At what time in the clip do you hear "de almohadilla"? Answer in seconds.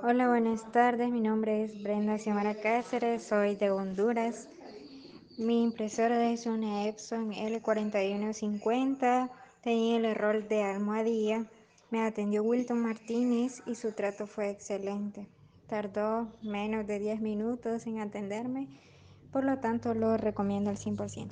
10.46-11.46